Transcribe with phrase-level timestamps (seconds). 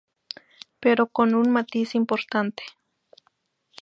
[0.83, 2.63] Pero con un matiz importante.